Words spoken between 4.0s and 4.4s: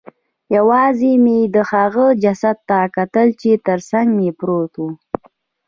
مې